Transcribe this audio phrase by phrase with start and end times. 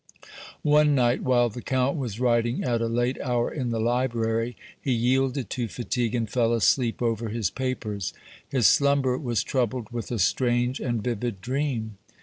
[0.63, 4.91] One night, while the Count was writing at a late hour in the library, he
[4.93, 8.11] yielded to fatigue and fell asleep over his papers.
[8.49, 11.99] His slumber was troubled with a strange and vivid dream.